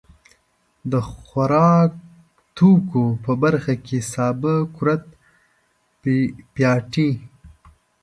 [0.91, 5.03] د خوراکتوکو په برخه کې سابه، کورت،
[6.53, 7.11] پياټي.